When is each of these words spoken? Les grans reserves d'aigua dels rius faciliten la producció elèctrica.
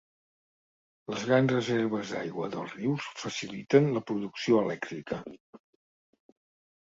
Les 1.13 1.23
grans 1.31 1.51
reserves 1.55 2.13
d'aigua 2.13 2.47
dels 2.55 2.73
rius 2.79 3.09
faciliten 3.25 3.89
la 3.97 4.03
producció 4.07 4.63
elèctrica. 4.65 5.19